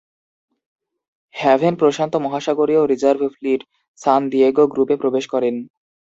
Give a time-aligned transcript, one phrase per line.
[1.35, 3.61] Haven প্রশান্ত মহাসাগরীয় reserve fleet,
[4.01, 5.55] San Diego গ্রুপে প্রবেশ করেন।